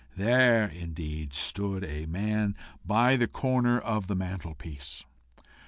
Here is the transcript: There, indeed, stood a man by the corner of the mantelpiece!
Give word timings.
There, 0.17 0.63
indeed, 0.67 1.31
stood 1.35 1.83
a 1.83 2.07
man 2.07 2.55
by 2.83 3.17
the 3.17 3.27
corner 3.27 3.77
of 3.79 4.07
the 4.07 4.15
mantelpiece! 4.15 5.03